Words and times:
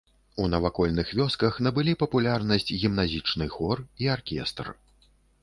У 0.43 0.45
навакольных 0.53 1.11
вёсках 1.19 1.59
набылі 1.67 1.93
папулярнасць 2.05 2.67
гімназічны 2.85 3.45
хор 3.59 3.85
і 4.07 4.11
аркестр. 4.17 4.65